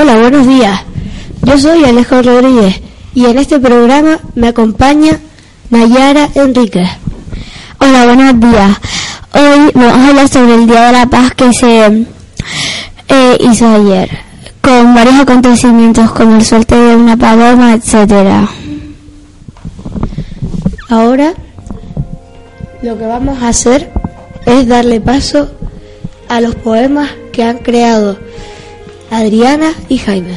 Hola, 0.00 0.16
buenos 0.16 0.46
días. 0.46 0.80
Yo 1.42 1.58
soy 1.58 1.84
Alejo 1.84 2.22
Rodríguez 2.22 2.80
y 3.16 3.24
en 3.26 3.36
este 3.36 3.58
programa 3.58 4.20
me 4.36 4.46
acompaña 4.46 5.18
Nayara 5.70 6.28
Enríquez. 6.36 6.88
Hola, 7.80 8.04
buenos 8.04 8.38
días. 8.38 8.78
Hoy 9.34 9.72
vamos 9.74 9.98
a 9.98 10.08
hablar 10.08 10.28
sobre 10.28 10.54
el 10.54 10.66
Día 10.68 10.86
de 10.86 10.92
la 10.92 11.06
Paz 11.06 11.34
que 11.34 11.52
se 11.52 11.86
eh, 13.08 13.36
hizo 13.40 13.66
ayer, 13.66 14.08
con 14.60 14.94
varios 14.94 15.18
acontecimientos 15.18 16.12
como 16.12 16.36
el 16.36 16.44
suerte 16.44 16.76
de 16.76 16.94
una 16.94 17.16
paloma, 17.16 17.74
etcétera. 17.74 18.48
Ahora 20.90 21.34
lo 22.82 22.96
que 22.96 23.04
vamos 23.04 23.42
a 23.42 23.48
hacer 23.48 23.90
es 24.46 24.68
darle 24.68 25.00
paso 25.00 25.50
a 26.28 26.40
los 26.40 26.54
poemas 26.54 27.10
que 27.32 27.42
han 27.42 27.58
creado 27.58 28.27
Adriana 29.10 29.72
y 29.88 29.98
Jaime. 29.98 30.36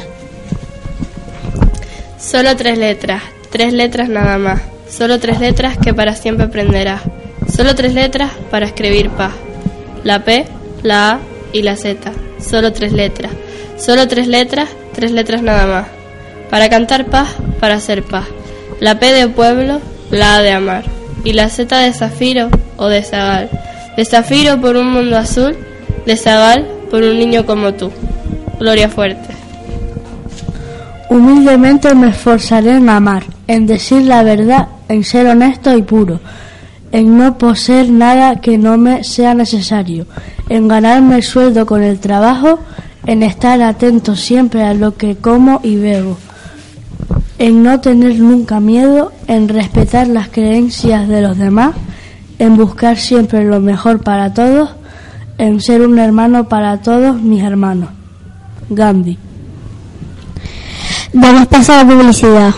Solo 2.17 2.55
tres 2.55 2.77
letras, 2.77 3.21
tres 3.49 3.73
letras 3.73 4.07
nada 4.07 4.37
más. 4.37 4.61
Solo 4.89 5.19
tres 5.19 5.39
letras 5.39 5.77
que 5.77 5.93
para 5.93 6.15
siempre 6.15 6.45
aprenderás. 6.45 7.01
Solo 7.53 7.75
tres 7.75 7.93
letras 7.93 8.31
para 8.49 8.65
escribir 8.65 9.09
paz. 9.09 9.33
La 10.03 10.23
P, 10.23 10.45
la 10.83 11.11
A 11.11 11.19
y 11.51 11.63
la 11.63 11.75
Z. 11.75 12.11
Solo 12.39 12.71
tres 12.71 12.93
letras. 12.93 13.31
Solo 13.77 14.07
tres 14.07 14.27
letras, 14.27 14.69
tres 14.93 15.11
letras 15.11 15.41
nada 15.41 15.67
más. 15.67 15.87
Para 16.49 16.69
cantar 16.69 17.07
paz, 17.07 17.29
para 17.59 17.75
hacer 17.75 18.03
paz. 18.03 18.25
La 18.79 18.99
P 18.99 19.11
de 19.11 19.27
pueblo, 19.27 19.81
la 20.11 20.37
A 20.37 20.41
de 20.41 20.51
amar. 20.51 20.85
Y 21.25 21.33
la 21.33 21.49
Z 21.49 21.77
de 21.77 21.91
zafiro 21.91 22.49
o 22.77 22.87
de 22.87 23.03
zagal. 23.03 23.49
De 23.97 24.05
zafiro 24.05 24.61
por 24.61 24.77
un 24.77 24.91
mundo 24.91 25.17
azul, 25.17 25.57
de 26.05 26.15
zagal 26.15 26.65
por 26.89 27.03
un 27.03 27.19
niño 27.19 27.45
como 27.45 27.73
tú. 27.73 27.91
Gloria 28.61 28.89
fuerte. 28.89 29.33
Humildemente 31.09 31.95
me 31.95 32.09
esforzaré 32.09 32.77
en 32.77 32.89
amar, 32.89 33.23
en 33.47 33.65
decir 33.65 34.03
la 34.03 34.21
verdad, 34.21 34.67
en 34.87 35.03
ser 35.03 35.25
honesto 35.25 35.75
y 35.75 35.81
puro, 35.81 36.19
en 36.91 37.17
no 37.17 37.39
poseer 37.39 37.89
nada 37.89 38.39
que 38.39 38.59
no 38.59 38.77
me 38.77 39.03
sea 39.03 39.33
necesario, 39.33 40.05
en 40.47 40.67
ganarme 40.67 41.15
el 41.15 41.23
sueldo 41.23 41.65
con 41.65 41.81
el 41.81 41.99
trabajo, 41.99 42.59
en 43.07 43.23
estar 43.23 43.59
atento 43.63 44.15
siempre 44.15 44.61
a 44.61 44.75
lo 44.75 44.95
que 44.95 45.15
como 45.15 45.59
y 45.63 45.77
bebo, 45.77 46.19
en 47.39 47.63
no 47.63 47.81
tener 47.81 48.19
nunca 48.19 48.59
miedo, 48.59 49.11
en 49.25 49.49
respetar 49.49 50.05
las 50.05 50.29
creencias 50.29 51.07
de 51.07 51.23
los 51.23 51.35
demás, 51.35 51.73
en 52.37 52.57
buscar 52.57 52.97
siempre 52.97 53.43
lo 53.43 53.59
mejor 53.59 54.03
para 54.03 54.35
todos, 54.35 54.69
en 55.39 55.61
ser 55.61 55.81
un 55.81 55.97
hermano 55.97 56.47
para 56.47 56.83
todos 56.83 57.19
mis 57.19 57.41
hermanos. 57.41 57.89
Gandhi. 58.71 59.17
Damos 61.13 61.47
paso 61.47 61.73
a 61.73 61.83
la 61.83 61.85
publicidad. 61.85 62.53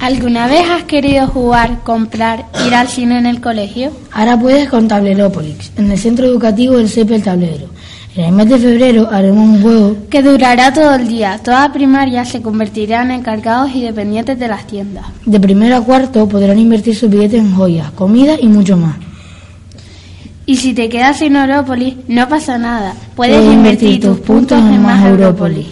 ¿Alguna 0.00 0.46
vez 0.46 0.68
has 0.68 0.84
querido 0.84 1.26
jugar, 1.26 1.80
comprar, 1.82 2.46
ir 2.66 2.74
al 2.74 2.88
cine 2.88 3.18
en 3.18 3.26
el 3.26 3.40
colegio? 3.40 3.90
Ahora 4.12 4.38
puedes 4.38 4.68
con 4.68 4.86
Tablerópolis, 4.86 5.72
en 5.76 5.90
el 5.90 5.98
centro 5.98 6.26
educativo 6.26 6.76
del 6.76 6.88
CEP 6.88 7.10
El 7.12 7.22
Tablero. 7.22 7.66
En 8.16 8.24
el 8.24 8.32
mes 8.32 8.48
de 8.48 8.58
febrero 8.58 9.08
haremos 9.10 9.46
un 9.46 9.62
juego 9.62 9.96
Que 10.08 10.22
durará 10.22 10.72
todo 10.72 10.94
el 10.94 11.06
día. 11.06 11.38
Toda 11.42 11.72
primaria 11.72 12.24
se 12.24 12.40
convertirán 12.40 13.10
en 13.10 13.20
encargados 13.20 13.74
y 13.74 13.82
dependientes 13.82 14.38
de 14.38 14.48
las 14.48 14.66
tiendas. 14.66 15.04
de 15.24 15.38
primero 15.38 15.76
a 15.76 15.80
cuarto 15.82 16.28
podrán 16.28 16.58
invertir 16.58 16.96
sus 16.96 17.10
billetes 17.10 17.40
en 17.40 17.54
joyas, 17.54 17.90
comida 17.90 18.36
y 18.40 18.48
mucho 18.48 18.76
más. 18.76 18.96
Y 20.48 20.56
si 20.58 20.74
te 20.74 20.88
quedas 20.88 21.18
sin 21.18 21.34
Európolis, 21.34 21.96
no 22.06 22.28
pasa 22.28 22.56
nada. 22.56 22.94
Puedes 23.16 23.36
Puedes 23.36 23.52
invertir 23.52 24.00
tus 24.00 24.18
puntos 24.20 24.58
en 24.60 24.80
más 24.80 25.04
Európolis. 25.04 25.66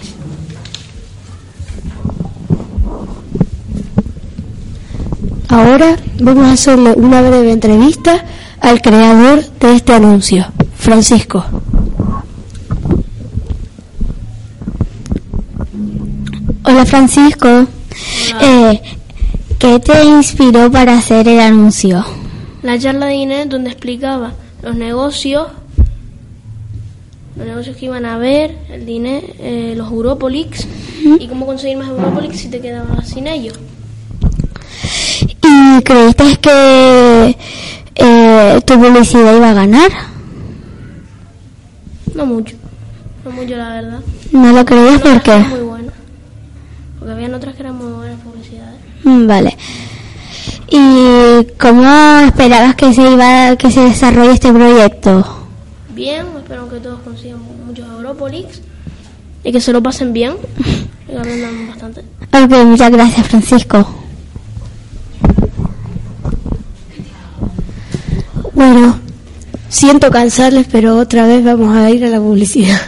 Ahora 5.49 5.97
vamos 6.21 6.47
a 6.49 6.53
hacerle 6.53 6.93
una 6.97 7.23
breve 7.23 7.53
entrevista 7.53 8.25
al 8.61 8.83
creador 8.83 9.45
de 9.61 9.77
este 9.77 9.95
anuncio, 9.95 10.47
Francisco. 10.75 11.45
Hola 16.65 16.85
Francisco. 16.85 17.67
Eh, 18.41 18.83
¿Qué 19.61 19.79
te 19.79 20.05
inspiró 20.05 20.69
para 20.73 20.99
hacer 20.99 21.29
el 21.29 21.39
anuncio? 21.39 22.05
la 22.65 22.79
charla 22.79 23.07
de 23.07 23.15
Inés 23.15 23.49
donde 23.49 23.71
explicaba 23.71 24.33
los 24.65 24.75
negocios, 24.77 25.49
los 27.37 27.47
negocios 27.47 27.77
que 27.77 27.85
iban 27.85 28.07
a 28.07 28.17
ver, 28.17 28.57
el 28.71 28.87
dinero, 28.87 29.27
los 29.77 29.91
Europolix 29.91 30.67
y 31.21 31.29
cómo 31.29 31.45
conseguir 31.45 31.77
más 31.77 31.89
Europolix 31.89 32.39
si 32.39 32.49
te 32.49 32.61
quedabas 32.61 33.07
sin 33.09 33.27
ellos. 33.27 33.59
¿Y 35.43 35.83
creíste 35.83 36.37
que 36.41 37.37
eh, 37.97 38.61
tu 38.65 38.81
publicidad 38.81 39.37
iba 39.37 39.51
a 39.51 39.55
ganar? 39.55 39.91
No 42.15 42.25
mucho, 42.25 42.57
no 43.25 43.33
mucho 43.33 43.57
la 43.57 43.69
verdad. 43.69 44.01
¿No 44.33 44.53
lo 44.53 44.65
creías 44.65 45.01
por 45.03 45.23
qué? 45.23 45.39
muy 45.41 45.61
buenas, 45.61 45.95
porque 46.99 47.13
habían 47.13 47.35
otras 47.35 47.55
que 47.55 47.63
eran 47.63 47.77
muy 47.77 47.93
buenas 47.93 48.19
publicidades. 48.21 48.81
Mm, 49.03 49.27
Vale. 49.27 49.57
¿Y 50.69 50.79
cómo 51.59 52.21
esperabas 52.27 52.75
que 52.75 52.93
se 52.93 53.03
iba 53.03 53.57
que 53.57 53.71
se 53.71 53.81
desarrolle 53.81 54.33
este 54.33 54.53
proyecto? 54.53 55.47
Bien, 55.95 56.27
espero 56.37 56.69
que 56.69 56.79
todos 56.79 57.01
consigan 57.01 57.39
muchos 57.67 57.87
Europolix 57.89 58.61
y 59.43 59.53
que 59.53 59.61
se 59.61 59.73
lo 59.73 59.83
pasen 59.83 60.13
bien 60.13 60.35
y 61.07 61.07
que 61.13 61.19
aprendan 61.19 61.69
bastante. 61.69 62.01
Ok, 62.33 62.65
muchas 62.67 62.91
gracias 62.91 63.27
Francisco. 63.27 63.87
Bueno, 68.53 68.99
siento 69.69 70.11
cansarles, 70.11 70.67
pero 70.71 70.97
otra 70.97 71.27
vez 71.27 71.45
vamos 71.45 71.77
a 71.77 71.91
ir 71.91 72.05
a 72.05 72.09
la 72.09 72.19
publicidad. 72.19 72.81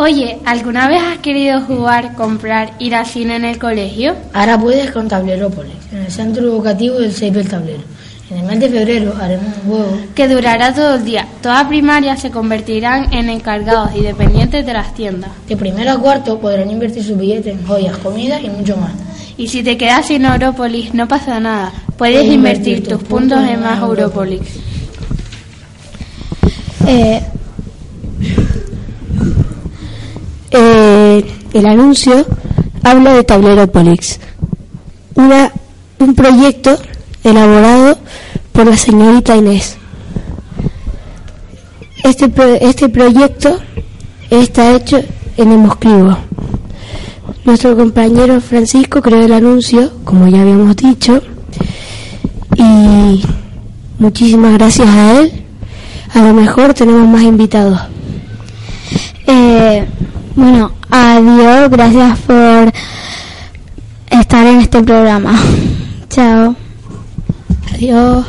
Oye, 0.00 0.38
¿alguna 0.46 0.88
vez 0.88 1.02
has 1.02 1.18
querido 1.18 1.60
jugar, 1.60 2.14
comprar, 2.14 2.72
ir 2.78 2.94
al 2.94 3.04
cine 3.04 3.36
en 3.36 3.44
el 3.44 3.58
colegio? 3.58 4.16
Ahora 4.32 4.58
puedes 4.58 4.90
con 4.92 5.08
Tablerópolis, 5.08 5.74
en 5.92 5.98
el 5.98 6.10
centro 6.10 6.42
educativo 6.42 6.98
del 6.98 7.12
CEP 7.12 7.36
El 7.36 7.48
Tablero. 7.50 7.82
En 8.30 8.38
el 8.38 8.44
mes 8.46 8.60
de 8.60 8.70
febrero 8.70 9.14
haremos 9.20 9.54
un 9.62 9.70
juego 9.70 9.98
Que 10.14 10.26
durará 10.26 10.72
todo 10.74 10.94
el 10.94 11.04
día. 11.04 11.28
Toda 11.42 11.68
primaria 11.68 12.16
se 12.16 12.30
convertirán 12.30 13.12
en 13.12 13.28
encargados 13.28 13.90
y 13.94 14.00
dependientes 14.00 14.64
de 14.64 14.72
las 14.72 14.94
tiendas. 14.94 15.32
de 15.46 15.54
primero 15.58 15.90
a 15.90 15.98
cuarto 15.98 16.40
podrán 16.40 16.70
invertir 16.70 17.04
sus 17.04 17.18
billetes 17.18 17.58
en 17.58 17.66
joyas, 17.66 17.98
comida 17.98 18.40
y 18.40 18.48
mucho 18.48 18.78
más. 18.78 18.92
Y 19.36 19.48
si 19.48 19.62
te 19.62 19.76
quedas 19.76 20.06
sin 20.06 20.24
Europolis, 20.24 20.94
no 20.94 21.08
pasa 21.08 21.40
nada. 21.40 21.74
Puedes 21.98 22.24
invertir 22.24 22.88
tus 22.88 23.02
puntos 23.02 23.46
en 23.46 23.60
más 23.60 23.78
Europolis. 23.82 24.40
Eh, 26.86 27.20
eh, 30.52 31.24
el 31.52 31.66
anuncio 31.66 32.26
habla 32.82 33.12
de 33.14 33.24
Tablerópolis, 33.24 34.20
una, 35.14 35.52
un 35.98 36.14
proyecto 36.14 36.78
elaborado 37.24 37.98
por 38.52 38.66
la 38.66 38.76
señorita 38.76 39.36
Inés. 39.36 39.76
Este, 42.02 42.30
este 42.64 42.88
proyecto 42.88 43.58
está 44.30 44.74
hecho 44.74 45.00
en 45.36 45.52
el 45.52 45.58
Moscribo. 45.58 46.16
Nuestro 47.44 47.76
compañero 47.76 48.40
Francisco 48.40 49.02
creó 49.02 49.24
el 49.24 49.32
anuncio, 49.32 49.92
como 50.04 50.28
ya 50.28 50.42
habíamos 50.42 50.76
dicho, 50.76 51.20
y 52.56 53.22
muchísimas 53.98 54.54
gracias 54.54 54.88
a 54.88 55.20
él. 55.20 55.32
A 56.14 56.22
lo 56.22 56.34
mejor 56.34 56.74
tenemos 56.74 57.08
más 57.08 57.22
invitados. 57.22 57.80
Eh, 59.26 59.86
bueno, 60.34 60.72
adiós, 60.90 61.70
gracias 61.70 62.18
por 62.20 62.72
estar 64.10 64.46
en 64.46 64.60
este 64.60 64.82
programa. 64.82 65.34
Chao. 66.08 66.56
Adiós. 67.74 68.26